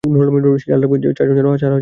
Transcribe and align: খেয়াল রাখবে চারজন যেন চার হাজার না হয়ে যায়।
খেয়াল 0.03 0.79
রাখবে 0.81 0.97
চারজন 1.17 1.17
যেন 1.17 1.17
চার 1.17 1.25
হাজার 1.27 1.45
না 1.45 1.49
হয়ে 1.51 1.59
যায়। 1.63 1.79